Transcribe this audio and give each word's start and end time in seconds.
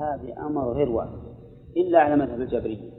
هذه 0.00 0.46
أمر 0.46 0.72
غير 0.72 0.88
واحد 0.88 1.18
إلا 1.76 1.98
على 1.98 2.16
مذهب 2.16 2.40
الجبرية 2.40 2.90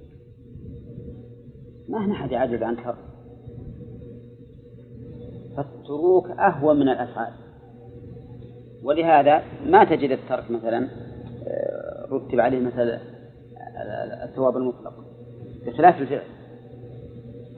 ما 1.89 2.05
هنا 2.05 2.13
أحد 2.13 2.31
يعجز 2.31 2.63
عن 2.63 2.77
ترك 2.77 3.11
فالتروك 5.57 6.29
أهون 6.29 6.79
من 6.79 6.89
الأفعال. 6.89 7.33
ولهذا 8.83 9.43
ما 9.65 9.83
تجد 9.83 10.11
الترك 10.11 10.51
مثلا 10.51 10.87
آه، 11.47 12.07
رتب 12.11 12.39
عليه 12.39 12.59
مثلا 12.59 12.99
الثواب 14.23 14.57
المطلق 14.57 14.93
بخلاف 15.65 16.01
الفعل. 16.01 16.23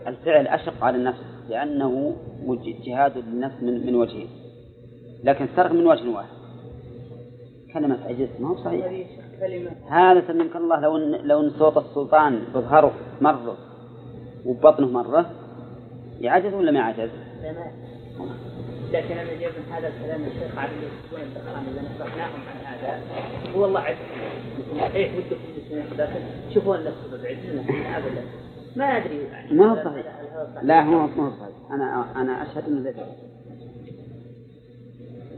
الفعل 0.08 0.48
أشق 0.48 0.84
على 0.84 0.98
النفس 0.98 1.20
لأنه 1.50 2.16
جهاد 2.86 3.18
للنفس 3.18 3.64
من 3.64 3.86
من 3.86 3.96
وجهين 3.96 4.28
لكن 5.24 5.46
الترك 5.46 5.72
من 5.72 5.88
وجه 5.88 6.10
واحد. 6.10 6.34
كلمة 7.74 8.00
عجزت 8.06 8.42
ما 8.42 8.50
هو 8.50 8.58
صحيح. 8.58 9.23
هذا 9.90 10.24
سلمك 10.28 10.56
الله 10.56 10.80
لو 10.80 10.98
ان 10.98 11.12
لو 11.12 11.42
إن 11.42 11.50
صوت 11.50 11.78
السلطان 11.78 12.44
بظهره 12.56 12.94
مرة 13.22 13.58
وبطنه 14.46 14.88
مرة 14.88 15.30
يعجز 16.22 16.54
ولا 16.54 16.72
ما 16.72 16.80
يعجز؟ 16.80 17.10
لكن 18.92 19.18
أنا 19.18 19.34
جايب 19.40 19.52
من 19.68 19.74
هذا 19.74 19.88
الكلام 19.88 20.22
الشيخ 20.24 20.58
عبد 20.58 20.72
يكون 20.74 21.22
الدخان 21.22 21.64
إذا 21.72 21.82
نصحناهم 21.82 22.40
عن 22.48 22.66
هذا. 22.66 23.02
هو 23.56 23.66
الله 23.66 23.80
عز 23.80 23.96
إيه 24.96 25.12
ودكم 25.18 25.96
لكن 25.98 26.22
شوفوا 26.54 26.76
النفس 26.76 26.98
بعزنا 27.12 27.98
ابدا 27.98 28.24
ما 28.76 28.86
أدري 28.86 29.18
يعني. 29.18 29.54
ما 29.54 29.72
هو 29.72 29.76
صحيح. 29.86 30.06
لا 30.62 30.84
هو 30.84 31.08
ما 31.08 31.28
هو 31.28 31.32
صحيح. 31.32 31.72
أنا 31.72 32.06
أنا 32.16 32.44
أشهد 32.44 32.68
إنه 32.68 32.80
ليس 32.80 32.96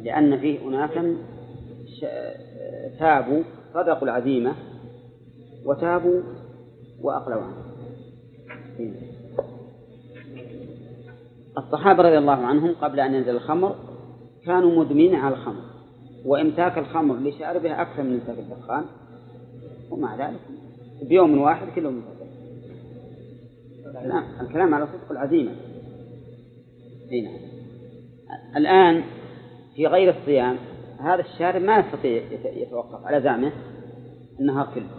لأن 0.04 0.38
فيه 0.38 0.68
اناسا 0.68 1.16
تابوا 3.00 3.44
صدقوا 3.76 4.04
العزيمة 4.04 4.56
وتابوا 5.66 6.22
وأقلوا 7.02 7.42
عنه. 7.42 7.66
الصحابة 11.58 12.04
رضي 12.04 12.18
الله 12.18 12.46
عنهم 12.46 12.76
قبل 12.82 13.00
أن 13.00 13.14
ينزل 13.14 13.36
الخمر 13.36 13.76
كانوا 14.46 14.84
مدمنين 14.84 15.16
على 15.16 15.36
الخمر 15.36 15.62
وإمساك 16.26 16.78
الخمر 16.78 17.16
لشاربها 17.16 17.82
أكثر 17.82 18.04
من 18.04 18.14
إمساك 18.14 18.40
الدخان 18.40 18.86
ومع 19.92 20.28
ذلك 20.28 20.40
بيوم 21.10 21.38
واحد 21.42 21.68
كلهم 21.76 22.02
لا 24.04 24.42
الكلام 24.42 24.74
على 24.74 24.88
صدق 24.88 25.12
العزيمة. 25.12 25.52
هنا 27.12 27.30
الآن 28.58 29.04
في 29.76 29.88
غير 29.88 30.16
الصيام 30.18 30.58
هذا 31.00 31.22
الشارب 31.22 31.62
ما 31.62 31.80
يستطيع 31.80 32.24
يتوقف 32.54 33.06
على 33.06 33.22
زعمه 33.22 33.52
النهار 34.40 34.68
كله 34.76 34.90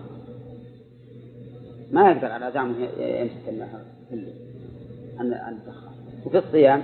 ما 1.90 2.10
يقدر 2.10 2.26
على 2.26 2.50
زعمه 2.52 2.74
يمسك 2.98 3.48
النهار 3.48 3.82
كله 4.10 4.32
عن 5.18 5.52
الدخان 5.52 5.94
وفي 6.26 6.38
الصيام 6.38 6.82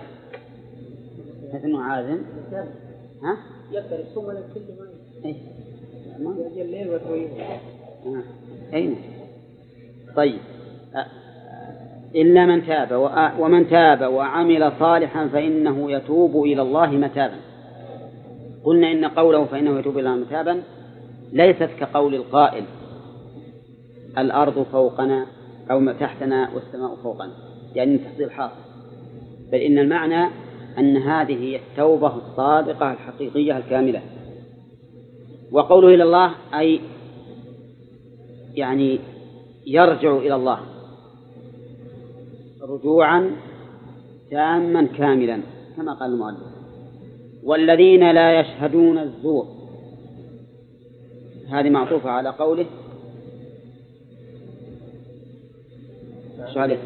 مثل 1.55 1.65
إنه 1.65 1.83
عازم. 1.83 2.19
ها؟ 3.23 3.37
يقدر 3.73 4.01
يصوم 4.01 4.25
ولا 4.25 4.41
كل 4.55 4.61
ما 6.25 6.35
اي 6.35 6.51
يجي 6.51 6.63
الليل 6.63 6.91
وترويه 6.91 7.29
اي 8.75 8.97
طيب. 10.17 10.41
إلا 12.15 12.47
من 12.47 12.67
تاب 12.67 13.11
ومن 13.39 13.71
تاب 13.71 14.13
وعمل 14.13 14.73
صالحا 14.79 15.29
فإنه 15.29 15.93
يتوب 15.93 16.45
إلى 16.45 16.63
الله 16.63 16.91
متابا. 16.91 17.52
قلنا 18.65 18.93
إن 18.93 19.05
قوله 19.05 19.45
فإنه 19.45 19.79
يتوب 19.79 19.99
إلى 19.99 20.17
متابا 20.17 20.63
ليست 21.33 21.71
كقول 21.81 22.15
القائل 22.15 22.65
الأرض 24.19 24.67
فوقنا 24.73 25.27
أو 25.71 25.93
تحتنا 25.93 26.51
والسماء 26.55 26.95
فوقنا 27.03 27.33
يعني 27.75 27.99
تحصيل 27.99 28.31
حاصل. 28.31 28.55
بل 29.53 29.59
إن 29.59 29.79
المعنى 29.79 30.29
أن 30.79 30.97
هذه 30.97 31.33
هي 31.33 31.57
التوبة 31.57 32.17
الصادقة 32.17 32.93
الحقيقية 32.93 33.57
الكاملة. 33.57 34.03
وقوله 35.53 35.95
إلى 35.95 36.03
الله 36.03 36.35
أي 36.55 36.81
يعني 38.55 38.99
يرجع 39.67 40.17
إلى 40.17 40.35
الله 40.35 40.61
رجوعا 42.63 43.31
تاما 44.31 44.87
كاملا 44.87 45.41
كما 45.77 45.93
قال 45.93 46.13
المؤلف. 46.13 46.52
والذين 47.45 48.11
لا 48.11 48.41
يشهدون 48.41 48.99
الزور. 48.99 49.47
هذه 51.51 51.71
معطوفة 51.71 52.11
على 52.11 52.29
قوله. 52.29 52.67
شو 56.55 56.61
عليه؟ 56.61 56.79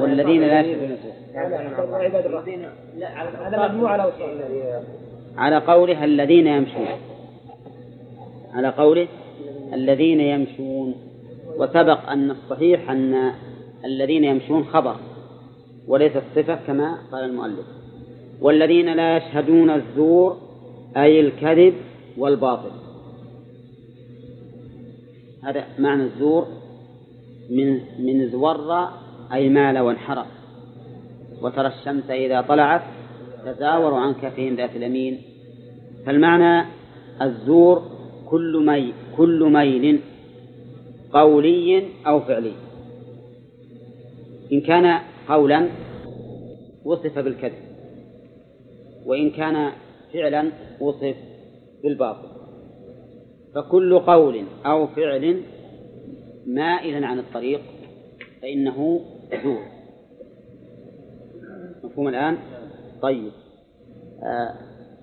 والذين 0.00 0.42
لا 0.42 0.60
يشهدون 0.60 0.96
على 3.38 3.58
مجموعة 3.58 4.12
على 5.36 5.58
قوله 5.58 6.04
الذين 6.04 6.46
يمشون. 6.46 6.88
على 8.52 8.68
قوله 8.68 9.08
الذين 9.72 10.20
يمشون. 10.20 10.94
وسبق 11.56 12.10
أن 12.10 12.30
الصحيح 12.30 12.90
أن 12.90 13.32
الذين 13.84 14.24
يمشون 14.24 14.64
خبر 14.64 14.96
وليس 15.88 16.12
الصفة 16.16 16.58
كما 16.66 16.98
قال 17.12 17.24
المؤلف. 17.24 17.75
والذين 18.40 18.94
لا 18.94 19.16
يشهدون 19.16 19.70
الزور 19.70 20.36
أي 20.96 21.20
الكذب 21.20 21.74
والباطل. 22.18 22.70
هذا 25.44 25.64
معنى 25.78 26.02
الزور 26.02 26.46
من 27.50 27.80
من 27.98 28.28
زور 28.30 28.88
أي 29.32 29.48
مال 29.48 29.78
وانحرف. 29.78 30.26
وترى 31.42 31.66
الشمس 31.66 32.10
إذا 32.10 32.40
طلعت 32.40 32.82
تزاور 33.44 33.94
عن 33.94 34.14
كفهم 34.14 34.56
ذات 34.56 34.76
اليمين. 34.76 35.22
فالمعنى 36.06 36.66
الزور 37.22 37.82
كل 38.26 38.66
ميل 38.66 38.92
كل 39.16 39.50
ميل 39.52 40.00
قولي 41.12 41.88
أو 42.06 42.20
فعلي. 42.20 42.52
إن 44.52 44.60
كان 44.60 45.00
قولا 45.28 45.68
وصف 46.84 47.18
بالكذب. 47.18 47.65
وإن 49.06 49.30
كان 49.30 49.72
فعلا 50.12 50.52
وصف 50.80 51.16
بالباطل. 51.82 52.28
فكل 53.54 53.98
قول 53.98 54.44
أو 54.66 54.86
فعل 54.86 55.42
مائل 56.46 57.04
عن 57.04 57.18
الطريق 57.18 57.60
فإنه 58.42 59.00
زور 59.44 59.62
مفهوم 61.84 62.08
الآن؟ 62.08 62.38
طيب. 63.02 63.32
آه 64.22 64.54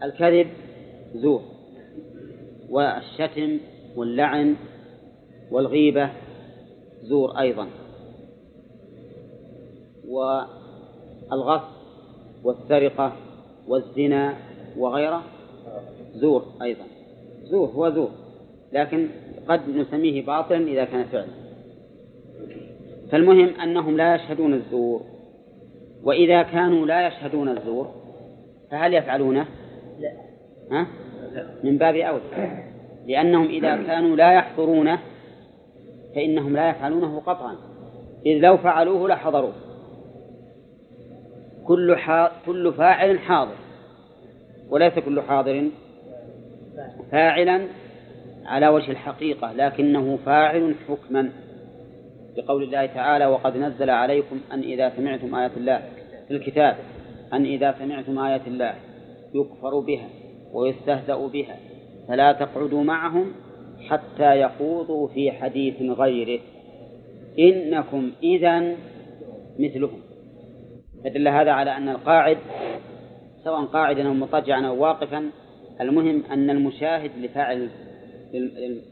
الكذب 0.03 0.47
زور 1.15 1.41
والشتم 2.69 3.57
واللعن 3.95 4.55
والغيبة 5.51 6.09
زور 7.03 7.39
أيضا. 7.39 7.67
والغصب 10.07 11.67
والسرقة 12.43 13.13
والزنا 13.67 14.33
وغيره 14.77 15.23
زور 16.13 16.45
أيضا. 16.61 16.83
زور 17.43 17.67
هو 17.67 17.89
زور 17.89 18.09
لكن 18.73 19.07
قد 19.47 19.69
نسميه 19.69 20.25
باطلا 20.25 20.67
إذا 20.67 20.85
كان 20.85 21.03
فعلا. 21.03 21.27
فالمهم 23.11 23.59
أنهم 23.59 23.97
لا 23.97 24.15
يشهدون 24.15 24.53
الزور 24.53 25.01
وإذا 26.03 26.43
كانوا 26.43 26.85
لا 26.85 27.07
يشهدون 27.07 27.49
الزور 27.49 27.87
فهل 28.71 28.93
يفعلونه؟ 28.93 29.45
لا. 29.99 30.11
ها؟ 30.71 30.87
من 31.63 31.77
باب 31.77 31.95
أولى 31.95 32.63
لأنهم 33.07 33.45
إذا 33.45 33.75
كانوا 33.75 34.15
لا 34.15 34.33
يحضرونه 34.33 34.99
فإنهم 36.15 36.55
لا 36.55 36.69
يفعلونه 36.69 37.19
قطعا. 37.19 37.55
إذ 38.25 38.37
لو 38.37 38.57
فعلوه 38.57 39.07
لحضروه. 39.07 39.53
كل 41.67 41.95
حا... 41.97 42.31
كل 42.45 42.73
فاعل 42.73 43.19
حاضر. 43.19 43.55
وليس 44.69 44.93
كل 44.93 45.21
حاضر 45.21 45.69
فاعلا 47.11 47.67
على 48.45 48.67
وجه 48.67 48.91
الحقيقة 48.91 49.53
لكنه 49.53 50.17
فاعل 50.25 50.75
حكما 50.87 51.29
بقول 52.37 52.63
الله 52.63 52.85
تعالى 52.85 53.25
وقد 53.25 53.57
نزل 53.57 53.89
عليكم 53.89 54.39
أن 54.51 54.59
إذا 54.59 54.89
سمعتم 54.97 55.35
آيات 55.35 55.57
الله 55.57 55.81
في 56.27 56.33
الكتاب 56.33 56.75
أن 57.33 57.45
إذا 57.45 57.75
سمعتم 57.79 58.19
آيات 58.19 58.47
الله 58.47 58.73
يكفر 59.35 59.79
بها 59.79 60.09
ويستهزأ 60.53 61.27
بها 61.27 61.57
فلا 62.07 62.31
تقعدوا 62.31 62.83
معهم 62.83 63.33
حتى 63.89 64.41
يخوضوا 64.41 65.07
في 65.07 65.31
حديث 65.31 65.81
غيره. 65.81 66.41
إنكم 67.39 68.11
إذا 68.23 68.75
مثلهم. 69.59 69.99
فدل 71.03 71.27
هذا 71.27 71.51
على 71.51 71.77
أن 71.77 71.89
القاعد 71.89 72.37
سواء 73.43 73.65
قاعدا 73.65 74.07
أو 74.07 74.13
مضطجعا 74.13 74.67
أو 74.67 74.81
واقفا 74.81 75.29
المهم 75.81 76.23
أن 76.31 76.49
المشاهد 76.49 77.11
لفاعل 77.17 77.69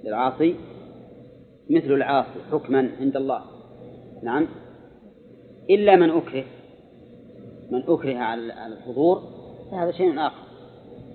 العاصي 0.06 0.56
مثل 1.70 1.94
العاصي 1.94 2.40
حكما 2.52 2.92
عند 3.00 3.18
الله. 3.18 3.42
نعم. 4.24 4.48
إلا 5.70 5.96
من 5.96 6.10
أكره 6.10 6.44
من 7.72 7.84
أكره 7.88 8.18
على 8.18 8.68
الحضور 8.68 9.22
فهذا 9.72 9.92
شيء 9.92 10.20
آخر. 10.20 10.44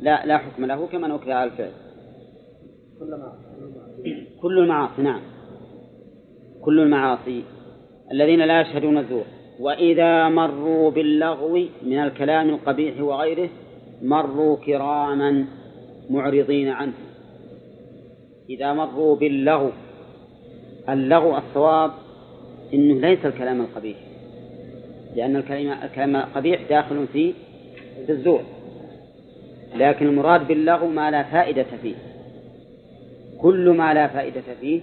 لا 0.00 0.26
لا 0.26 0.38
حكم 0.38 0.64
له 0.64 0.86
كمن 0.86 1.10
أكره 1.10 1.34
على 1.34 1.50
الفعل. 1.50 1.72
كل 4.42 4.58
المعاصي 4.58 5.02
نعم. 5.02 5.20
كل 6.62 6.80
المعاصي. 6.80 7.44
الذين 8.12 8.40
لا 8.40 8.60
يشهدون 8.60 8.98
الزور. 8.98 9.24
وإذا 9.60 10.28
مروا 10.28 10.90
باللغو 10.90 11.64
من 11.82 11.98
الكلام 11.98 12.48
القبيح 12.48 13.00
وغيره 13.00 13.48
مروا 14.02 14.56
كراما 14.56 15.44
معرضين 16.10 16.68
عنه. 16.68 16.92
إذا 18.50 18.72
مروا 18.72 19.16
باللغو 19.16 19.70
اللغو 20.88 21.36
الصواب 21.36 21.90
إنه 22.74 23.00
ليس 23.00 23.26
الكلام 23.26 23.60
القبيح 23.60 23.96
لأن 25.16 25.36
الكلام 25.36 25.82
الكلام 25.82 26.16
القبيح 26.16 26.60
داخل 26.68 27.06
في 27.12 27.34
الزور. 28.08 28.42
لكن 29.76 30.06
المراد 30.06 30.48
باللغو 30.48 30.86
ما 30.88 31.10
لا 31.10 31.22
فائدة 31.22 31.66
فيه. 31.82 31.94
كل 33.40 33.70
ما 33.70 33.94
لا 33.94 34.08
فائدة 34.08 34.42
فيه 34.60 34.80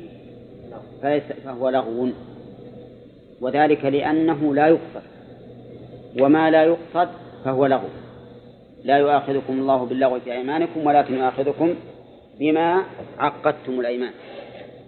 فهو 1.45 1.69
لغو. 1.69 2.09
وذلك 3.43 3.85
لأنه 3.85 4.55
لا 4.55 4.67
يقصد. 4.67 5.03
وما 6.21 6.49
لا 6.49 6.63
يقصد 6.63 7.09
فهو 7.45 7.65
لغو. 7.65 7.89
لا 8.83 8.97
يؤاخذكم 8.97 9.53
الله 9.53 9.85
باللغو 9.85 10.19
في 10.19 10.33
أيمانكم 10.33 10.85
ولكن 10.87 11.13
يؤاخذكم 11.13 11.75
بما 12.39 12.83
عقدتم 13.19 13.79
الأيمان. 13.79 14.11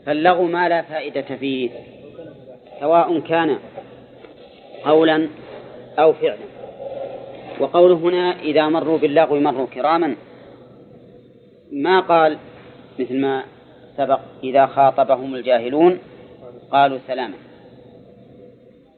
فاللغو 0.05 0.43
ما 0.43 0.69
لا 0.69 0.81
فائدة 0.81 1.21
فيه 1.21 1.69
سواء 2.79 3.19
كان 3.19 3.57
قولا 4.85 5.27
أو 5.99 6.13
فعلا. 6.13 6.45
وقوله 7.59 7.95
هنا 7.95 8.39
إذا 8.39 8.69
مروا 8.69 8.97
باللغو 8.97 9.39
مروا 9.39 9.67
كراما. 9.67 10.15
ما 11.71 11.99
قال 11.99 12.37
مثل 12.99 13.21
ما 13.21 13.43
سبق 13.97 14.19
إذا 14.43 14.65
خاطبهم 14.65 15.35
الجاهلون 15.35 15.99
قالوا 16.71 16.99
سلاما. 17.07 17.35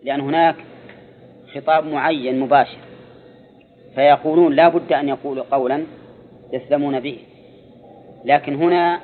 لأن 0.08 0.22
هناك 0.22 0.56
خطاب 1.54 1.86
معين 1.86 2.40
مباشر. 2.40 2.78
فيقولون 3.96 4.54
لا 4.54 4.68
بد 4.70 4.94
أن 4.94 5.10
يقولوا 5.10 5.44
قولا 5.52 5.84
يسلمون 6.54 7.00
به. 7.00 7.18
لكن 8.26 8.56
هنا 8.56 9.00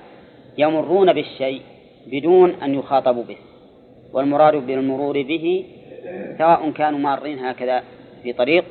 يمرون 0.57 1.13
بالشيء 1.13 1.61
بدون 2.07 2.49
أن 2.49 2.73
يخاطبوا 2.73 3.23
به. 3.23 3.37
والمراد 4.13 4.55
بالمرور 4.55 5.21
به 5.21 5.65
سواء 6.37 6.71
كانوا 6.71 6.99
مارين 6.99 7.39
هكذا 7.39 7.83
في 8.23 8.33
طريق 8.33 8.65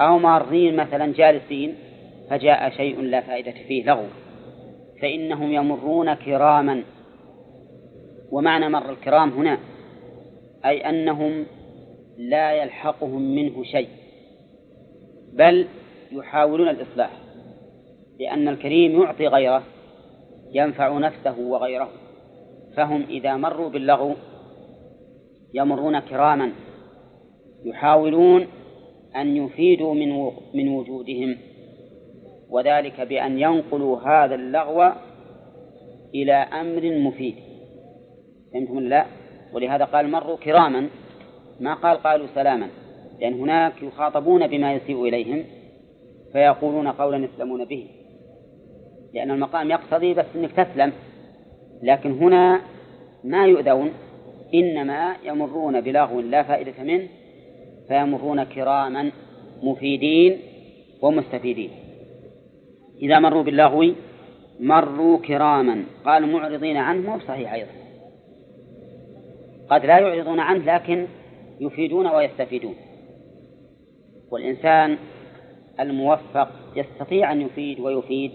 أو 0.00 0.18
مارين 0.18 0.76
مثلا 0.76 1.12
جالسين 1.12 1.74
فجاء 2.30 2.70
شيء 2.70 3.00
لا 3.00 3.20
فائدة 3.20 3.54
فيه 3.68 3.84
لغو. 3.84 4.04
فإنهم 5.02 5.52
يمرون 5.52 6.14
كراما. 6.14 6.82
ومعنى 8.30 8.68
مر 8.68 8.90
الكرام 8.90 9.30
هنا 9.30 9.58
أي 10.64 10.88
أنهم 10.88 11.46
لا 12.18 12.52
يلحقهم 12.52 13.22
منه 13.34 13.64
شيء 13.64 13.88
بل 15.32 15.66
يحاولون 16.12 16.68
الإصلاح 16.68 17.10
لأن 18.20 18.48
الكريم 18.48 19.02
يعطي 19.02 19.26
غيره 19.26 19.62
ينفع 20.52 20.98
نفسه 20.98 21.38
وغيره 21.38 21.88
فهم 22.76 23.02
إذا 23.02 23.36
مروا 23.36 23.68
باللغو 23.68 24.14
يمرون 25.54 26.00
كراما 26.00 26.52
يحاولون 27.64 28.46
أن 29.16 29.36
يفيدوا 29.36 29.94
من 29.94 30.32
من 30.54 30.68
وجودهم 30.68 31.36
وذلك 32.50 33.00
بأن 33.00 33.38
ينقلوا 33.38 33.98
هذا 34.00 34.34
اللغو 34.34 34.92
إلى 36.14 36.32
أمر 36.32 36.98
مفيد 36.98 37.34
فهمتم 38.52 38.78
لا؟ 38.78 39.06
ولهذا 39.52 39.84
قال 39.84 40.10
مروا 40.10 40.36
كراما 40.36 40.88
ما 41.60 41.74
قال 41.74 41.96
قالوا 41.96 42.26
سلاما. 42.34 42.68
لأن 43.20 43.40
هناك 43.40 43.82
يخاطبون 43.82 44.46
بما 44.46 44.74
يسيء 44.74 45.08
إليهم 45.08 45.44
فيقولون 46.32 46.88
قولا 46.88 47.24
يسلمون 47.24 47.64
به. 47.64 47.86
لأن 49.14 49.30
المقام 49.30 49.70
يقتضي 49.70 50.14
بس 50.14 50.24
أنك 50.36 50.52
تسلم. 50.52 50.92
لكن 51.82 52.12
هنا 52.12 52.60
ما 53.24 53.46
يؤذون 53.46 53.90
إنما 54.54 55.16
يمرون 55.24 55.80
بلغو 55.80 56.20
لا 56.20 56.42
فائدة 56.42 56.82
منه 56.82 57.08
فيمرون 57.88 58.44
كراما 58.44 59.10
مفيدين 59.62 60.38
ومستفيدين. 61.02 61.70
إذا 63.02 63.18
مروا 63.18 63.42
باللغو 63.42 63.92
مروا 64.60 65.18
كراما. 65.18 65.84
قال 66.04 66.32
معرضين 66.32 66.76
عنه 66.76 67.18
صحيح 67.18 67.52
أيضا. 67.52 67.70
قد 69.70 69.86
لا 69.86 69.98
يعرضون 69.98 70.40
عنه 70.40 70.74
لكن 70.74 71.06
يفيدون 71.60 72.06
ويستفيدون. 72.06 72.74
والإنسان 74.30 74.98
الموفق 75.80 76.48
يستطيع 76.76 77.32
أن 77.32 77.40
يفيد 77.40 77.80
ويفيد 77.80 78.30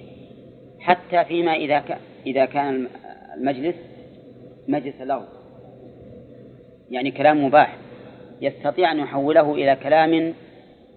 حتى 0.80 1.26
فيما 1.26 1.54
إذا 1.54 1.84
إذا 2.26 2.46
كان 2.46 2.88
المجلس 3.38 3.76
مجلس 4.68 5.02
لغو 5.02 5.26
يعني 6.92 7.12
كلام 7.12 7.46
مباح. 7.46 7.78
يستطيع 8.42 8.92
أن 8.92 9.00
يحوله 9.00 9.54
إلى 9.54 9.76
كلام 9.76 10.34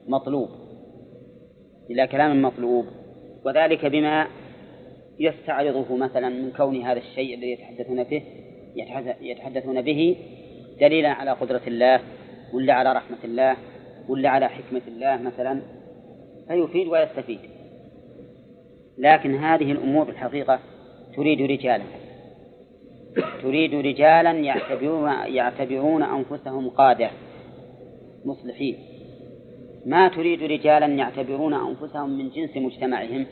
مطلوب. 0.09 0.49
إلى 1.91 2.07
كلام 2.07 2.43
مطلوب. 2.43 2.87
وذلك 3.45 3.87
بما 3.87 4.27
يستعرضه 5.19 5.97
مثلا 5.97 6.29
من 6.29 6.53
كون 6.57 6.83
هذا 6.83 6.99
الشيء 6.99 7.35
الذي 7.35 7.51
يتحدثون 7.51 8.05
به 8.05 8.23
يتحدثون 9.21 9.83
به 9.83 10.17
دليلا 10.81 11.09
على 11.09 11.31
قدرة 11.31 11.63
الله 11.67 12.01
ولا 12.53 12.75
على 12.75 12.93
رحمة 12.93 13.19
الله 13.25 13.57
ولا 14.09 14.29
على 14.29 14.49
حكمة 14.49 14.83
الله 14.89 15.17
مثلا 15.17 15.61
فيفيد 16.49 16.89
ويستفيد. 16.89 17.41
لكن 18.99 19.35
هذه 19.35 19.73
الأمور 19.73 20.09
الحقيقة 20.09 20.61
تريد 21.17 21.43
رجالا. 21.51 21.85
تريد 23.43 23.75
رجالا 23.75 24.31
يعتبرون, 24.31 25.11
يعتبرون 25.11 26.03
أنفسهم 26.03 26.69
قادة 26.69 27.11
مصلحين. 28.25 28.79
ما 29.87 30.09
تريد 30.09 30.43
رجالا 30.43 30.87
يعتبرون 30.87 31.55
أنفسهم 31.55 32.19
من 32.19 32.31
جنس 32.31 32.57
مجتمعهم؟ 32.57 33.27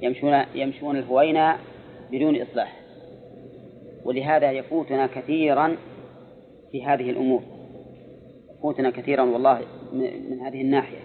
يمشون 0.00 0.42
يمشون 0.54 0.96
الهوينة 0.96 1.56
بدون 2.12 2.42
إصلاح. 2.42 2.81
ولهذا 4.04 4.52
يفوتنا 4.52 5.06
كثيرا 5.06 5.76
في 6.72 6.84
هذه 6.84 7.10
الأمور. 7.10 7.42
يفوتنا 8.58 8.90
كثيرا 8.90 9.22
والله 9.22 9.60
من 9.92 10.40
هذه 10.40 10.60
الناحية. 10.60 10.98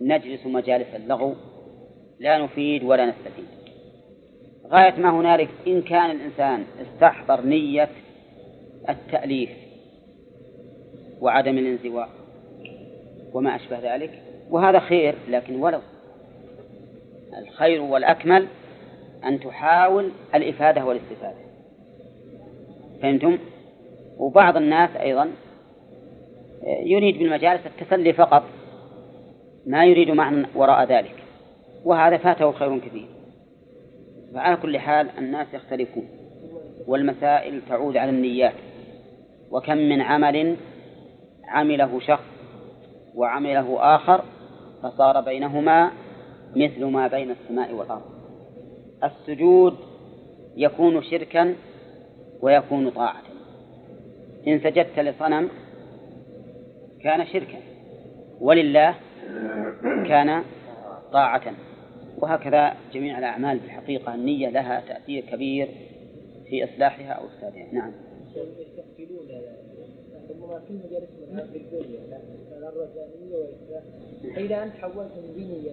نجلس 0.00 0.46
مجالس 0.46 0.94
اللغو 0.94 1.34
لا 2.20 2.38
نفيد 2.38 2.84
ولا 2.84 3.06
نستفيد. 3.06 3.44
غاية 4.66 5.00
ما 5.00 5.10
هنالك 5.10 5.48
إن 5.66 5.82
كان 5.82 6.10
الإنسان 6.10 6.64
استحضر 6.82 7.40
نية 7.40 7.88
التأليف 8.88 9.50
وعدم 11.20 11.58
الانزواء 11.58 12.08
وما 13.32 13.56
أشبه 13.56 13.94
ذلك 13.94 14.22
وهذا 14.50 14.78
خير 14.78 15.14
لكن 15.28 15.56
ولو. 15.56 15.80
الخير 17.38 17.82
والأكمل 17.82 18.46
أن 19.24 19.40
تحاول 19.40 20.10
الإفادة 20.34 20.84
والاستفادة. 20.84 21.46
فهمتم؟ 23.02 23.38
وبعض 24.18 24.56
الناس 24.56 24.96
أيضا 24.96 25.30
يريد 26.66 27.18
بالمجالس 27.18 27.66
التسلي 27.66 28.12
فقط 28.12 28.42
ما 29.66 29.84
يريد 29.84 30.10
معنى 30.10 30.46
وراء 30.54 30.84
ذلك 30.84 31.14
وهذا 31.84 32.16
فاته 32.16 32.52
خير 32.52 32.78
كثير 32.78 33.06
فعلى 34.34 34.56
كل 34.56 34.78
حال 34.78 35.08
الناس 35.18 35.46
يختلفون 35.54 36.08
والمسائل 36.86 37.62
تعود 37.68 37.96
على 37.96 38.10
النيات 38.10 38.54
وكم 39.50 39.76
من 39.76 40.00
عمل 40.00 40.56
عمله 41.48 42.00
شخص 42.00 42.24
وعمله 43.14 43.96
آخر 43.96 44.24
فصار 44.82 45.20
بينهما 45.20 45.90
مثل 46.56 46.84
ما 46.84 47.06
بين 47.08 47.30
السماء 47.30 47.74
والأرض 47.74 48.02
السجود 49.04 49.76
يكون 50.56 51.02
شركا 51.02 51.54
ويكون 52.40 52.90
طاعة. 52.90 53.22
إن 54.46 54.60
سجدت 54.60 54.98
لصنم 54.98 55.48
كان 57.02 57.26
شركا 57.26 57.58
ولله 58.40 58.94
كان 59.82 60.42
طاعة. 61.12 61.54
وهكذا 62.18 62.74
جميع 62.92 63.18
الأعمال 63.18 63.58
بالحقيقة 63.58 64.14
النية 64.14 64.48
لها 64.48 64.82
تأثير 64.88 65.24
كبير 65.24 65.68
في 66.48 66.64
إصلاحها 66.64 67.12
أو 67.12 67.26
إفسادها. 67.26 67.66
نعم. 67.72 67.92
دينيا 75.36 75.72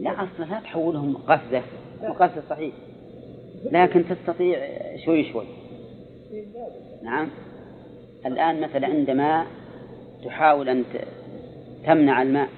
لا 0.00 0.10
أصلا 0.10 0.44
لا 0.44 0.60
تحولهم 0.60 1.16
قفزة 1.16 1.62
وقفزة 2.02 2.42
صحيح. 2.50 2.74
لكن 3.72 4.04
تستطيع 4.08 4.58
شوي 5.04 5.32
شوي. 5.32 5.46
نعم. 7.02 7.30
الآن 8.26 8.60
مثلا 8.60 8.86
عندما 8.86 9.46
تحاول 10.24 10.68
أن 10.68 10.84
تمنع 11.86 12.22
الماء 12.22 12.48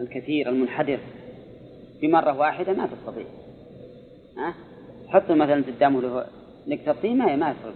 الكثير 0.00 0.48
المنحدر 0.48 0.98
بمرة 2.02 2.38
واحدة 2.38 2.72
ما 2.72 2.86
تستطيع. 2.86 3.26
ها؟ 4.36 4.54
حطوا 5.08 5.34
مثلا 5.34 5.64
قدامه 5.64 6.00
له 6.00 6.26
نكتة 6.66 6.92
طين 6.92 7.18
ما 7.18 7.36
ما 7.36 7.50
يصير. 7.50 7.72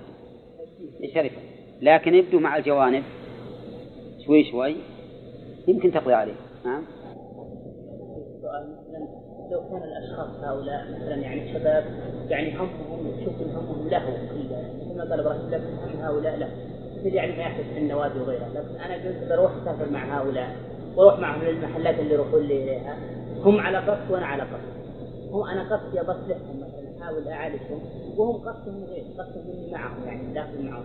يشرفه 1.01 1.41
لكن 1.83 2.15
يبدو 2.15 2.41
مع 2.41 2.57
الجوانب 2.57 3.05
شوي 4.27 4.45
شوي 4.51 4.77
يمكن 5.69 5.93
تقضي 5.93 6.15
عليه. 6.15 6.35
نعم. 6.65 6.85
لو 9.51 9.61
كان 9.71 9.83
الأشخاص 9.83 10.29
هؤلاء 10.43 10.85
مثلا 10.95 11.15
يعني 11.15 11.53
شباب 11.53 11.85
يعني 12.29 12.57
همهم 12.57 13.13
تشوف 13.21 13.35
همهم 13.41 13.89
له 13.89 14.03
مثل 14.89 14.97
ما 14.97 15.05
قال 15.05 15.21
إبراهيم 15.21 15.51
لكن 15.51 15.65
هم 15.65 16.03
هؤلاء 16.03 16.37
له 16.37 16.49
مثل 17.01 17.15
يعني 17.15 17.33
ما 17.33 17.43
يحدث 17.43 17.65
في 17.75 17.79
النوادي 17.79 18.19
وغيرها 18.21 18.49
لكن 18.55 18.81
أنا 18.81 18.95
قلت 18.95 19.31
بروح 19.31 19.53
أسافر 19.63 19.91
مع 19.91 20.21
هؤلاء 20.21 20.57
وأروح 20.97 21.19
معهم 21.19 21.45
للمحلات 21.45 21.99
اللي 21.99 22.15
يروحون 22.15 22.43
لي 22.43 22.63
إليها. 22.63 22.97
هم 23.45 23.61
على 23.61 23.79
قصد 23.79 24.11
وأنا 24.11 24.27
على 24.27 24.43
قصد. 24.43 24.75
هم 25.33 25.43
أنا 25.43 25.63
قصدي 25.63 26.01
بصلحهم 26.01 26.57
مثلا 26.57 27.03
احاول 27.03 27.29
أعالجهم 27.29 27.81
وهم 28.17 28.37
قصدهم 28.37 28.85
غير 28.85 29.05
قصدهم 29.19 29.45
إني 29.55 29.73
معهم 29.73 30.07
يعني 30.07 30.35
داخل 30.35 30.63
معهم. 30.63 30.85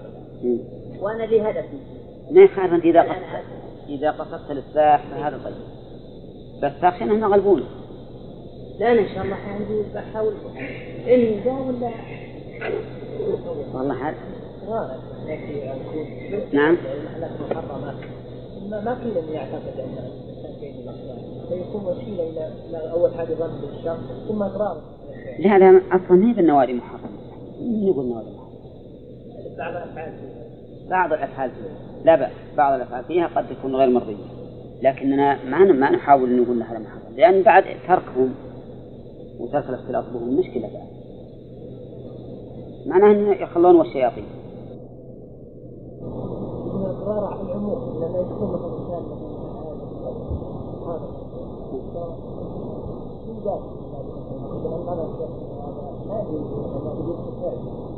وأنا 1.00 1.24
لي 1.24 1.42
هدف 1.42 1.66
ما 2.32 2.42
يخالف 2.42 2.86
إذا 2.86 3.02
قصدت؟ 3.02 3.44
إذا 3.90 4.12
قصدت 4.12 4.52
الاصلاح 4.52 5.04
فهذا 5.12 5.38
طيب. 5.44 5.54
بس 6.64 6.84
أخي 6.84 7.06
يغلبون 7.06 7.64
لا 8.80 8.92
أنا 8.92 9.02
إن 9.02 9.08
شاء 9.16 9.24
الله 9.24 9.36
عندي 9.36 9.84
بحاول 9.96 10.34
إن 11.08 11.42
ذا 11.46 11.52
ولا 11.52 11.92
والله 13.74 13.96
حال. 13.96 14.14
نعم. 16.54 16.78
ما 18.70 18.98
كل 19.04 19.10
من 19.10 19.34
يعتقد 19.34 19.80
أن 19.80 20.10
فيكون 21.50 21.86
وسيلة 21.86 22.24
إلى 22.70 22.92
أول 22.92 23.14
حاجة 23.18 23.34
ظن 23.34 23.62
بالشر 23.62 23.98
ثم 24.28 24.44
إقرار. 24.44 24.82
لا 25.40 25.60
لا 25.60 25.82
أصلا 25.92 26.18
ما 26.18 26.30
هي 26.30 26.34
بالنوادي 26.34 26.74
محرمة. 26.74 27.10
من 27.62 27.88
يقول 27.88 28.06
نوادي 28.06 28.30
محرمة. 28.30 28.50
بعض 29.58 29.74
الأفعال. 29.74 30.14
بعض 30.90 31.14
الأفعال. 31.14 31.52
فيها 31.52 32.06
لا 32.06 32.16
بأس. 32.16 32.32
بعض 32.58 32.74
الأفعال 32.74 33.04
فيها 33.04 33.28
قد 33.28 33.46
تكون 33.50 33.76
غير 33.76 33.90
مرضية. 33.90 34.40
لكننا 34.82 35.46
ما 35.46 35.58
ما 35.58 35.92
نحاول 35.92 36.30
ان 36.30 36.42
نقول 36.42 36.64
هذا 36.64 36.80
محرم 36.80 37.16
لأن 37.18 37.42
بعد 37.42 37.64
تركهم 37.88 38.34
وترك 39.40 39.70
الاختلاط 39.70 40.06
بهم 40.14 40.40
مشكله 40.40 40.62
بعد. 40.62 40.88
معناه 42.86 43.12
ان 43.12 43.44
يخلون 43.44 43.76
والشياطين 43.76 44.26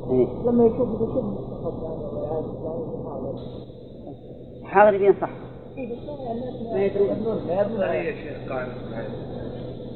لما 0.08 0.12
إيه. 0.12 0.28
لما 0.46 0.66
يشوف 0.66 0.90
يشوف 0.90 1.36
حاضر 4.64 4.98
بينصح 4.98 5.30
ما 6.74 6.86
يدرون 6.86 7.38
ما 7.48 7.94
يا 7.94 8.12
شيخ 8.12 8.50
قاعدة 8.50 8.72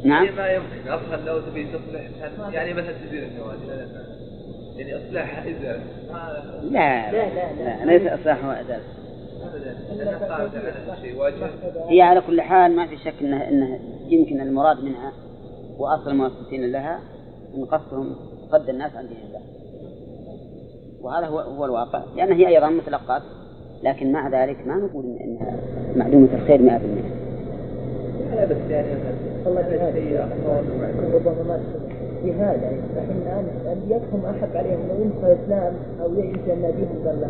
نعم. 0.05 0.35
ما 0.35 0.47
يمكن. 0.47 0.89
أصلا 0.89 1.25
لو 1.25 1.41
تبي 1.41 1.67
تصلح 1.67 2.01
يعني 2.53 2.73
مثلا 2.73 2.93
تدير 3.07 3.23
النوادي 3.23 3.89
يعني 4.77 4.97
اصلاحها 4.97 5.49
ازاله 5.49 5.83
لا 6.63 7.11
لا 7.11 7.29
لا, 7.29 7.53
لا, 7.53 7.85
لا. 7.85 7.97
ليس 7.97 8.19
اصلاحها 8.19 8.49
وازاله 8.49 8.83
هي 11.89 12.01
على 12.01 12.21
كل 12.21 12.41
حال 12.41 12.75
ما 12.75 12.87
في 12.87 12.97
شك 12.97 13.13
انه 13.21 13.49
انه 13.49 13.79
يمكن 14.07 14.41
المراد 14.41 14.83
منها 14.83 15.13
وأصل 15.77 16.09
المؤسسين 16.09 16.71
لها 16.71 16.99
إن 17.55 17.65
قصدهم 17.65 18.15
صد 18.51 18.69
الناس 18.69 18.95
عن 18.95 19.07
دين 19.07 19.17
الله. 19.27 19.41
وهذا 21.01 21.25
هو 21.25 21.39
هو 21.39 21.65
الواقع. 21.65 22.03
لأن 22.15 22.31
هي 22.31 22.47
أيضا 22.47 22.69
متلقات. 22.69 23.21
لكن 23.83 24.11
مع 24.11 24.29
ذلك 24.29 24.67
ما 24.67 24.75
نقول 24.75 25.05
إنها 25.05 25.57
معدومة 25.95 26.29
الخير 26.33 26.61
100% 26.61 27.24
لا 28.35 28.45
بس 28.45 28.57
يعني 28.69 28.87
والله 29.45 29.61
جهاد 29.61 29.95
ربما 31.15 31.43
ما 31.47 31.59
جهاد 32.25 32.61
يعني 32.61 32.77
إحنا 32.99 33.43
انبيائكم 33.73 34.25
احب 34.25 34.57
عليهم 34.57 34.79
لو 34.89 34.95
ينصر 35.03 35.27
الإسلام 35.27 35.73
أو 36.01 36.13
ينشا 36.13 36.55
ناديهم 36.61 36.95
قال 37.05 37.21
له 37.21 37.29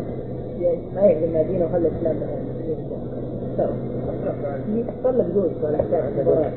ما 0.95 1.01
يهدم 1.01 1.33
نادينا 1.33 1.65
وخلى 1.65 1.87
الإسلام 1.87 2.15
طلق 5.03 5.25
زوجته 5.35 5.65
ولا 5.67 5.77
حساب 5.77 6.53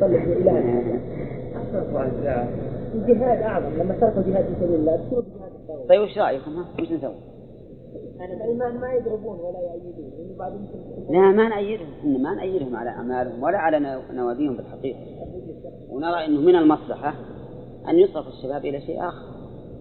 طلق 0.00 0.20
إله. 0.22 0.82
الجهاد. 2.94 3.42
أعظم. 3.42 3.66
لما 3.78 3.94
تركوا 4.00 4.22
جهاد 4.22 4.44
في 4.44 4.50
سبيل 4.60 4.74
الله 4.74 4.98
طيب 5.88 6.00
وش 6.02 6.18
رأيكم؟ 6.18 6.50
ها؟ 6.50 6.64
وش 6.82 6.92
نسوي؟ 6.92 7.14
ما 8.58 8.70
ما 8.70 8.92
يضربون 8.92 9.40
ولا 9.40 9.58
يأيدون 9.58 10.12
يعني 10.18 10.34
بعد 10.38 10.52
لا 11.10 11.20
ما 11.20 11.48
نأيدهم 11.48 12.22
ما 12.22 12.34
نأيدهم 12.34 12.76
على 12.76 12.90
أعمالهم 12.90 13.42
ولا 13.42 13.58
على 13.58 14.00
نواديهم 14.12 14.56
بالحقيقة. 14.56 14.98
ونرى 15.90 16.24
أنه 16.24 16.40
من 16.40 16.56
المصلحة 16.56 17.14
أن 17.88 17.98
يصرف 17.98 18.26
الشباب 18.28 18.64
إلى 18.64 18.80
شيء 18.80 19.08
آخر 19.08 19.38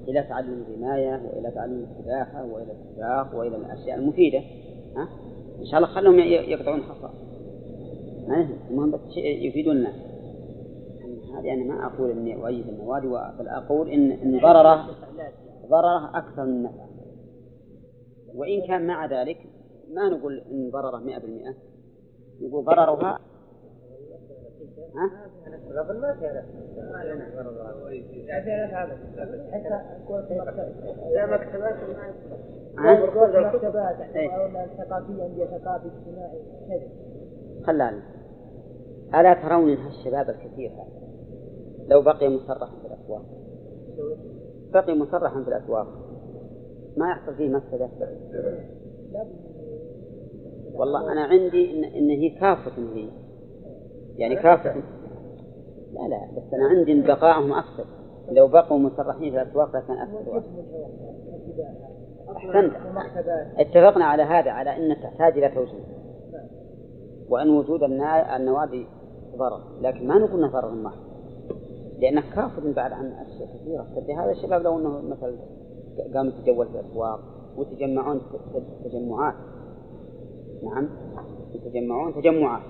إلى 0.08 0.24
تعلم 0.24 0.64
الرماية 0.70 1.22
وإلى 1.34 1.52
تعلم 1.52 1.86
السباحة 1.92 2.46
وإلى 2.46 2.72
السباق 2.72 3.36
وإلى 3.36 3.56
الأشياء 3.56 3.98
المفيدة 3.98 4.40
ها؟ 4.96 5.10
إن 5.60 5.66
شاء 5.66 5.78
الله 5.78 5.88
خلهم 5.88 6.20
يقطعون 6.20 6.82
حصى 6.82 7.10
المهم 8.70 8.92
بس 8.92 9.00
يفيدون 9.18 9.78
الناس. 9.78 9.96
هذه 11.38 11.54
أنا 11.54 11.64
ما 11.64 11.86
أقول 11.86 12.12
إني 12.12 12.36
أؤيد 12.36 12.68
النوادي 12.68 13.08
بل 13.08 13.48
أقول 13.48 13.90
إن 13.90 14.12
إن 14.12 14.40
ضرره 14.40 14.86
ضرره 15.70 16.18
أكثر 16.18 16.46
من 16.46 16.64
نفعه 16.64 16.87
وإن 18.38 18.68
كان 18.68 18.88
مع 18.88 19.06
ذلك 19.06 19.38
ما 19.94 20.10
نقول 20.10 20.40
إن 20.52 20.70
ضرره 20.70 21.00
100% 21.00 21.56
نقول 22.42 22.66
ضررها 22.66 23.20
ها؟ 24.96 25.12
خلاني 37.66 38.02
ألا 39.16 39.34
ترون 39.34 39.78
هالشباب 39.78 40.30
الكثير 40.30 40.72
هذا؟ 40.72 41.08
لو 41.88 42.02
بقي 42.02 42.30
مسرحا 42.30 42.76
في 42.82 42.88
الأسواق. 42.88 43.26
بقي 44.74 44.96
مسرحا 44.96 45.44
في 45.44 45.50
الأسواق. 45.50 46.07
ما 46.98 47.10
يحصل 47.12 47.36
فيه 47.36 47.50
مفسدة. 47.50 47.90
والله 50.74 51.12
أنا 51.12 51.24
عندي 51.24 51.78
إن, 51.78 51.84
إن 51.84 52.10
هي 52.10 52.30
كافة 52.30 52.72
هي. 52.96 53.10
يعني 54.18 54.36
كافة. 54.36 54.76
لا 55.94 56.08
لا 56.08 56.28
بس 56.38 56.54
أنا 56.54 56.66
عندي 56.66 56.92
إن 56.92 57.02
بقائهم 57.02 57.54
أكثر 57.54 57.86
لو 58.32 58.48
بقوا 58.48 58.80
مسرحين 58.80 59.32
في 59.32 59.42
الأسواق 59.42 59.70
لكان 59.76 59.98
أكثر 59.98 60.44
أحسنت. 62.38 62.74
اتفقنا 63.58 64.06
على 64.06 64.24
هذا 64.24 64.52
على 64.52 64.78
أن 64.78 64.96
تحتاج 65.04 65.38
إلى 65.38 65.50
توجيه. 65.50 65.84
وأن 67.30 67.50
وجود 67.50 67.84
النوادي 68.36 68.86
ضرر. 69.36 69.62
لكن 69.82 70.08
ما 70.08 70.18
نقول 70.18 70.40
انه 70.44 70.52
ضرر 70.52 70.72
محض 70.72 71.08
لأنه 72.00 72.24
كافر 72.36 72.72
بعد 72.72 72.92
عن 72.92 73.12
أشياء 73.12 73.48
كثيرة. 73.48 73.88
هذا 74.24 74.32
الشباب 74.32 74.62
لو 74.62 74.80
أنه 74.80 75.02
مثلا 75.02 75.38
قام 76.14 76.28
يتجول 76.28 76.68
في 76.68 76.80
الأسواق 76.80 77.20
ويتجمعون 77.58 78.22
تجمعات 78.84 79.36
نعم. 80.64 80.90
يتجمعون 81.54 82.14
تجمعات. 82.14 82.62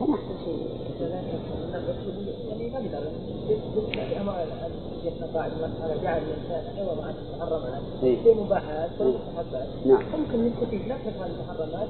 أحسن 0.00 0.44
شيء 0.44 0.80
قاعد 5.34 5.52
مسألة 5.52 6.02
جعل 6.02 6.22
الإنسان 6.22 6.78
عوض 6.78 7.00
عن 7.00 7.14
المحرمات 7.14 7.82
في 8.00 8.34
مباحات 8.34 8.90
ومستحبات 9.00 9.68
نعم 9.86 10.02
ممكن 10.20 10.46
نستفيد 10.46 10.80
نفس 10.88 11.06
هذه 11.06 11.30
المحرمات 11.30 11.88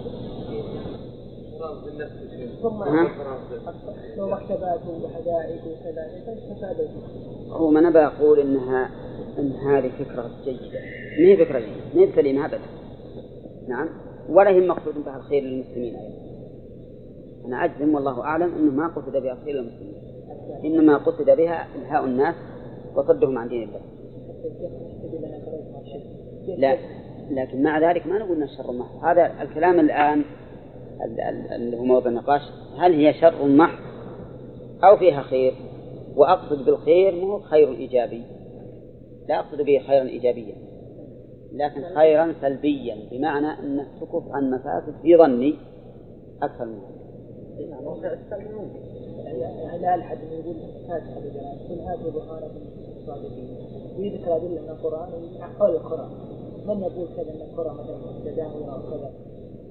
هو 7.52 7.70
ما 7.70 7.80
أنا 7.80 7.90
بقول 7.90 8.40
إنها 8.40 8.90
إن 9.38 9.52
هذه 9.52 9.90
فكرة 9.98 10.30
جيدة. 10.44 10.80
ما 11.18 11.26
هي 11.26 11.36
فكرة 11.36 11.58
جيدة. 11.58 11.70
ما 11.94 12.00
هي 12.02 12.12
سليمة 12.16 12.44
أبدا. 12.46 12.58
نعم. 13.68 13.88
ولا 14.28 14.50
هي 14.50 14.60
مقصود 14.60 14.94
بها 15.04 15.16
الخير 15.16 15.42
للمسلمين. 15.42 15.96
أيضا 15.96 16.10
أنا 17.46 17.64
أجزم 17.64 17.94
والله 17.94 18.20
أعلم 18.20 18.54
أنه 18.54 18.72
ما 18.72 18.88
قصد 18.88 19.12
بها 19.16 19.32
الخير 19.32 19.54
للمسلمين. 19.54 19.94
إنما 20.64 20.96
قصد 20.96 21.30
بها 21.30 21.66
إلهاء 21.76 22.04
الناس 22.04 22.34
وصدهم 22.94 23.38
عن 23.38 23.48
دين 23.48 23.62
الله. 23.62 23.80
لا. 26.58 26.76
لكن 27.30 27.62
مع 27.62 27.90
ذلك 27.90 28.06
ما 28.06 28.18
نقول 28.18 28.36
انها 28.36 28.46
شر 28.46 28.72
محض 28.72 29.04
هذا 29.04 29.42
الكلام 29.42 29.80
الآن 29.80 30.18
ال- 30.18 30.24
ال- 30.24 30.49
اللي 31.04 31.76
هو 31.76 31.84
موضوع 31.84 32.08
النقاش 32.08 32.42
هل 32.78 32.92
هي 32.92 33.14
شر 33.14 33.46
محض 33.46 33.78
أو 34.84 34.96
فيها 34.96 35.22
خير؟ 35.22 35.54
وأقصد 36.16 36.64
بالخير 36.64 37.14
مو 37.14 37.38
خير 37.38 37.72
إيجابي. 37.72 38.22
لا 39.28 39.40
أقصد 39.40 39.62
به 39.62 39.78
خيرا 39.86 40.02
ايجابيا 40.02 40.54
لكن 41.52 41.82
خيرا 41.94 42.34
سلبيا 42.40 42.96
بمعنى 43.10 43.46
انك 43.46 43.86
تكف 44.00 44.22
عن 44.30 44.50
مفاسد 44.50 44.94
في 45.02 45.16
ظني 45.16 45.54
أكثر 46.42 46.64
من 46.64 46.80
هذا 49.26 49.38
يعني 49.38 49.82
لا 49.82 49.94
الحد 49.94 50.18
يقول 50.22 50.56
كل 51.68 51.74
هذه 51.74 52.10
برهانكم 52.14 52.60
الصادقين. 52.96 53.56
ويذكر 53.98 54.36
أدلة 54.36 54.60
من 54.60 54.68
القرآن 54.68 55.08
حول 55.58 55.70
القرآن. 55.70 56.10
من 56.66 56.80
يقول 56.80 57.08
كذا 57.16 57.34
أن 57.34 57.40
القرآن 57.50 57.74
مثلا 57.74 57.96
متداولة 58.20 58.74
أو 58.74 58.82
كذا 58.90 59.12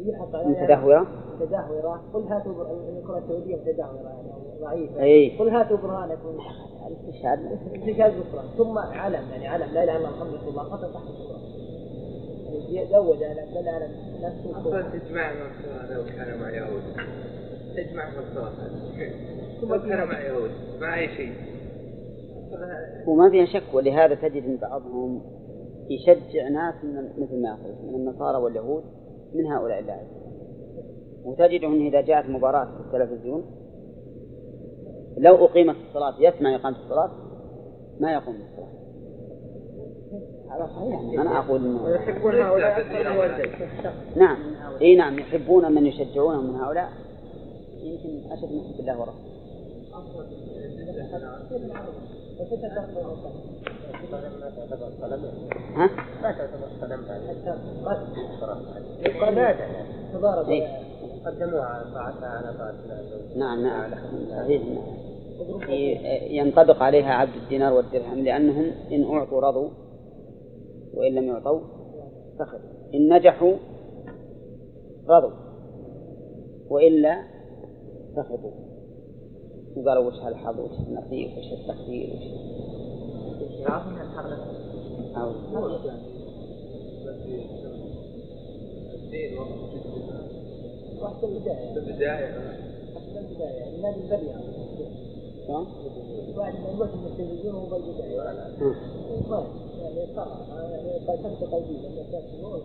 عليها 0.08 0.64
متدهورة؟ 0.64 1.08
متدهورة. 1.42 2.02
قل 2.14 2.24
هاتوا 2.24 2.54
بر- 2.54 3.00
الكرة 3.00 3.18
السعودية 3.18 3.56
متدهورة 3.56 4.10
يعني 4.10 4.60
ضعيفة. 4.62 5.02
أي. 5.02 5.38
قل 5.40 5.50
هاتوا 5.50 5.78
برهانكم 5.78 6.38
الاستشهاد 6.88 7.40
استشهاد 7.76 8.14
بالقرآن 8.14 8.46
ثم 8.58 8.78
علم 8.78 9.24
يعني 9.32 9.48
علم. 9.48 9.74
لا 9.74 9.84
إله 9.84 9.98
إلا 9.98 9.98
الله 9.98 10.10
محمد 10.10 10.34
رسول 10.34 10.50
الله 10.50 10.64
خطأ 10.64 10.88
تحت 10.92 11.04
القرآن 11.04 11.42
يعني 12.70 12.88
زود 12.92 13.24
على 13.24 13.42
بل 13.56 13.70
على 13.70 13.88
نفسه 14.24 14.60
أصلا 14.62 14.82
تجمع 14.82 15.34
مع 15.34 15.86
لو 15.96 16.04
كان 16.06 16.40
مع 16.42 16.50
يهود. 16.50 16.82
تجمع 17.78 18.06
مع 18.06 18.50
ثم 19.62 19.90
كان 19.90 20.08
مع 20.08 20.22
يهود. 20.22 20.52
مع 20.82 21.00
أي 21.00 21.08
شيء. 21.08 21.34
وما 23.08 23.30
فيها 23.30 23.46
شك 23.46 23.74
ولهذا 23.74 24.16
تجد 24.16 24.44
إن 24.44 24.58
بعضهم 24.58 25.22
يشجع 25.90 26.48
ناس 26.50 26.76
من 26.84 27.10
مثل 27.18 27.42
ما 27.42 27.54
قلت 27.54 27.78
من 27.84 27.96
النصارى 27.96 28.38
واليهود 28.38 28.84
من 29.34 29.46
هؤلاء 29.46 29.80
اللاعبين 29.80 30.20
وتجدهم 31.26 31.88
إذا 31.88 32.02
جاءت 32.02 32.30
مباراة 32.30 32.66
في 32.66 32.80
التلفزيون 32.80 33.46
لو 35.18 35.46
أقيمت 35.46 35.76
الصلاة 35.88 36.14
يسمع 36.20 36.56
إقامة 36.56 36.78
الصلاة 36.78 37.12
ما 38.00 38.14
يقوم 38.14 38.36
بالصلاة. 38.38 38.80
هذا 40.50 40.66
صحيح. 40.76 41.22
أنا 41.22 41.40
أقول 41.40 41.66
انه 41.66 41.84
ويحبون 41.84 42.36
هؤلاء 42.36 42.80
نعم. 44.16 44.38
إي 44.82 44.96
نعم 44.96 45.20
يحبون 45.20 45.72
من 45.72 45.86
يشجعونهم 45.86 46.54
من 46.54 46.56
هؤلاء. 46.56 46.90
يمكن 47.84 48.32
أشد 48.32 48.52
من 48.52 48.62
حب 48.62 48.80
الله 48.80 49.00
ورسوله 49.00 49.30
ها؟ 55.76 55.90
تضارب 60.14 60.50
إيه. 60.50 60.68
قدموها 61.26 61.84
طاعتها 61.94 62.28
على 62.28 62.58
طاعة 62.58 62.76
نعم 63.36 63.64
نعم 63.64 63.92
صحيح 64.30 64.62
نعم. 64.62 65.10
ينطبق 66.30 66.84
عليها 66.84 67.14
عبد 67.14 67.36
الدينار 67.36 67.74
والدرهم 67.74 68.24
لأنهم 68.24 68.72
إن 68.92 69.04
أعطوا 69.04 69.42
رضوا 69.42 69.70
وإن 70.94 71.16
لم 71.16 71.24
يعطوا 71.24 71.60
سخطوا 72.40 72.70
إن 72.94 73.14
نجحوا 73.14 73.54
رضوا 75.08 75.32
وإلا 76.70 77.24
سخطوا 78.16 78.52
وقالوا 79.76 80.04
وش 80.04 80.14
هالحظ 80.14 80.60
وش 80.60 80.80
النصيب 80.88 81.30
وش 81.38 81.54
التخفير 81.54 82.10
وش 82.10 82.24
واحدة 91.02 91.28
البداية 91.28 91.76
البداية 91.78 92.28
البداية 93.20 93.50
يعني 93.50 93.82
نادي 93.82 94.00
البداية 94.00 94.36
شلون؟ 95.48 95.68
بعد 96.38 96.54
ما 96.54 96.70
يوجه 96.70 96.96
من 96.96 97.06
التلفزيون 97.06 97.56
هو 97.56 97.66
بالبداية 97.66 98.16
يعني 101.84 102.12
كان 102.12 102.22
في 102.32 102.42
موعد. 102.42 102.62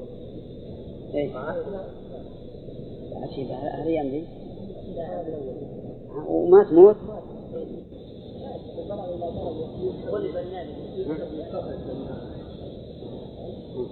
إيه 1.14 1.32
لا، 1.32 1.54
عجيب 3.22 3.46
هالأيام 3.50 4.06
ذي 4.06 4.24
لا، 4.96 5.20
هذا 5.20 5.28
الأول. 5.28 6.26
وما 6.28 6.64
تموت 6.64 6.96
بلغ 8.88 9.04
إلى 9.14 9.18
درجة 9.20 10.10
غلب 10.10 10.36
النادي 10.36 10.72
و- 13.76 13.84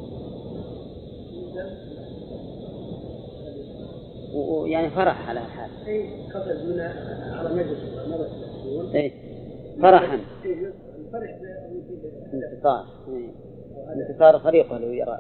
ويعني 4.35 4.91
فرح 4.91 5.29
على 5.29 5.41
الحال. 5.41 5.71
قبل 6.35 6.73
هنا 6.73 6.95
على 7.39 7.55
مجلس 7.55 7.79
إيه. 8.95 9.13
فرحا. 9.83 10.21
الفرح 10.45 11.37
انتصار. 12.33 12.85
إيه. 13.09 13.31
انتصار 14.11 14.39
فريقه 14.39 14.79
لو 14.79 14.93
يرى 14.93 15.19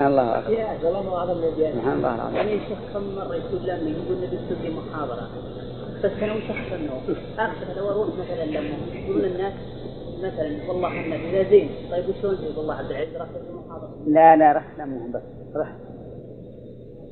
الله 0.00 0.38
أكبر. 0.38 0.52
يا 0.52 0.78
والله 0.84 1.16
اعظم 1.16 1.36
من 1.38 1.50
سبحان 1.56 1.96
الله 1.96 2.14
العظيم 2.14 2.36
يعني 2.36 2.54
الشيخ 2.54 2.78
كم 2.92 3.14
مرة 3.14 3.34
يقول 3.34 3.62
لما 3.62 3.90
يقول 3.90 4.16
نبي 4.16 4.36
تسوي 4.36 4.70
محاضرة 4.70 5.28
بس 6.04 6.10
أنا 6.22 6.32
وش 6.32 6.50
أحسن 6.50 6.88
أخشى 7.38 7.80
لو 7.80 7.90
أروح 7.90 8.08
مثلا 8.08 8.44
لما 8.44 8.76
يقولون 8.94 9.24
الناس 9.24 9.52
مثلا 10.26 10.68
والله 10.68 10.88
إحنا 10.88 11.14
إذا 11.16 11.50
زين 11.50 11.68
طيب 11.90 12.04
وشلون 12.08 12.36
زين؟ 12.36 12.56
والله 12.56 12.74
عبد 12.74 12.90
العزيز 12.90 13.16
راح 13.16 13.28
لا 14.06 14.36
لا 14.36 14.62
لا 14.78 14.84
مو 14.84 14.98
بس 15.14 15.22
رح 15.56 15.72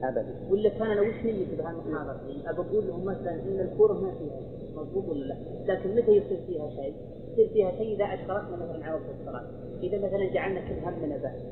أبدا. 0.02 0.34
ولا 0.50 0.68
كان 0.68 0.86
أنا 0.86 1.00
وش 1.00 1.14
نيتي 1.24 1.56
بهالمحاضرة 1.56 2.20
أبى 2.46 2.60
أقول 2.60 2.86
لهم 2.88 3.04
مثلا 3.04 3.32
إن 3.32 3.68
الكورة 3.72 3.92
ما 3.92 4.10
فيها 4.18 4.40
مضبوط 4.76 5.08
ولا 5.08 5.24
لا؟ 5.24 5.36
لكن 5.72 5.90
متى 5.90 6.10
يصير 6.10 6.38
فيها 6.46 6.70
شيء؟ 6.70 6.94
يصير 7.32 7.48
فيها 7.52 7.70
شيء 7.78 7.96
إذا 7.96 8.04
أشكرتنا 8.04 8.56
مثلا 8.56 8.84
على 8.84 8.94
وقت 8.94 9.02
الصلاة. 9.20 9.42
إذا 9.82 9.98
مثلا 9.98 10.32
جعلنا 10.34 10.60
كل 10.60 10.74
همنا 10.84 11.16
بس. 11.16 11.42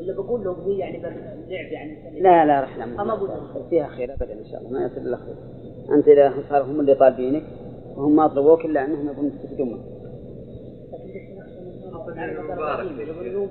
ولا 0.00 0.12
بقول 0.22 0.44
لهم 0.44 0.60
هي 0.66 0.78
يعني 0.78 0.98
بس 0.98 1.12
لعب 1.48 1.72
يعني. 1.72 2.20
لا 2.20 2.46
لا 2.46 2.60
رح 2.60 2.76
لا 2.78 2.86
مو 2.86 3.02
أما 3.02 3.12
أقول 3.12 3.28
بس. 3.28 3.68
فيها 3.70 3.86
خير 3.88 4.14
أبدا 4.14 4.32
إن 4.32 4.44
شاء 4.52 4.60
الله 4.60 4.70
ما 4.80 4.86
يصير 4.86 5.02
إلا 5.02 5.16
خير. 5.16 5.34
أنت 5.96 6.08
إذا 6.08 6.34
صار 6.50 6.62
هم 6.62 6.80
اللي 6.80 6.94
طالبينك 6.94 7.42
وهم 7.96 8.16
ما 8.16 8.26
طلبوك 8.26 8.64
إلا 8.64 8.84
أنهم 8.84 9.08
يبغون 9.08 9.26
يستفيدون 9.26 9.82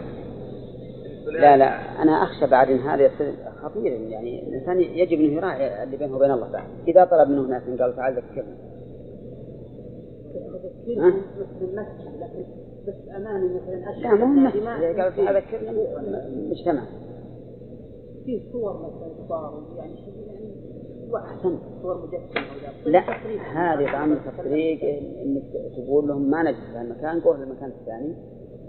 لا 1.26 1.56
لا 1.56 2.02
أنا 2.02 2.12
أخشى 2.22 2.46
بعد 2.46 2.70
أن 2.70 2.78
هذا 2.78 3.02
يصير 3.06 3.32
خطير 3.62 3.92
يعني 3.92 4.48
الإنسان 4.48 4.80
يجب 4.80 5.20
أنه 5.20 5.32
يراعي 5.32 5.82
اللي 5.82 5.96
بينه 5.96 6.16
وبين 6.16 6.30
الله 6.30 6.48
بعد 6.52 6.64
إذا 6.88 7.04
طلب 7.04 7.28
منه 7.28 7.42
ناس 7.42 7.62
قال 7.80 7.96
تعال 7.96 8.14
ذكرني 8.16 8.56
بس 12.88 12.94
اماني 13.16 13.48
مثلا 13.54 13.74
لا 14.02 14.12
النفس 14.14 14.56
ما- 14.56 14.90
إذا 14.90 15.02
قال 15.02 15.16
تعال 15.16 15.36
ذكرني 15.36 15.70
مجتمع 16.50 16.82
في 18.24 18.40
صور 18.52 18.72
مثلا 18.78 19.26
يعني 19.78 19.94
أحسنت 21.16 21.60
صور 21.82 22.06
مجسمه 22.06 22.42
ولا 22.86 22.90
لا 22.90 23.00
هذه 23.52 23.92
طعم 23.92 24.12
التفريق 24.12 24.80
إنك 25.22 25.42
تقول 25.76 26.08
لهم 26.08 26.30
ما 26.30 26.42
نجد 26.42 26.56
في 26.72 26.80
المكان 26.80 27.20
قول 27.20 27.42
المكان 27.42 27.70
الثاني 27.80 28.16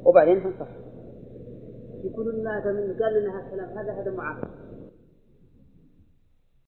وبعدين 0.06 0.44
تنصح. 0.44 0.68
يقولون 2.04 2.48
هذا 2.48 2.72
من 2.72 3.04
قال 3.04 3.22
لنا 3.22 3.38
هالكلام 3.40 3.78
هذا 3.78 4.02
هذا 4.02 4.12
معاق 4.12 4.38